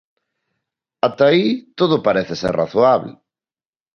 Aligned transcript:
Ata 1.07 1.23
aí 1.31 1.45
todo 1.79 2.03
parece 2.07 2.33
ser 2.41 2.53
razoable. 2.61 3.13